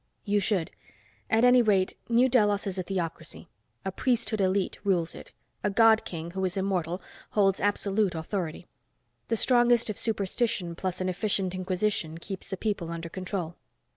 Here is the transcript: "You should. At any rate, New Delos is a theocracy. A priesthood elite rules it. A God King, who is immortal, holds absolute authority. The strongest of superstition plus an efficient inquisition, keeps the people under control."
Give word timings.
"You 0.25 0.39
should. 0.39 0.71
At 1.29 1.43
any 1.45 1.61
rate, 1.61 1.93
New 2.09 2.27
Delos 2.27 2.65
is 2.65 2.79
a 2.79 2.81
theocracy. 2.81 3.49
A 3.85 3.91
priesthood 3.91 4.41
elite 4.41 4.79
rules 4.83 5.13
it. 5.13 5.31
A 5.63 5.69
God 5.69 6.05
King, 6.05 6.31
who 6.31 6.43
is 6.43 6.57
immortal, 6.57 7.03
holds 7.33 7.59
absolute 7.59 8.15
authority. 8.15 8.65
The 9.27 9.37
strongest 9.37 9.91
of 9.91 9.99
superstition 9.99 10.73
plus 10.73 11.01
an 11.01 11.07
efficient 11.09 11.53
inquisition, 11.53 12.17
keeps 12.17 12.47
the 12.47 12.57
people 12.57 12.89
under 12.89 13.09
control." 13.09 13.57